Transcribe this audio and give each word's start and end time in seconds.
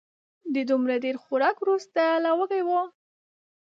د 0.53 0.55
دومره 0.69 0.95
ډېر 1.03 1.15
خوراک 1.23 1.55
وروسته 1.61 2.01
لا 2.23 2.31
وږی 2.37 2.61
و 2.67 2.69